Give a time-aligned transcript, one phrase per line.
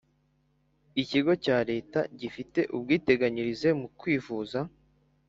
[1.01, 4.59] ikigo cya leta gifite ubwiteganyirize mu kwivuza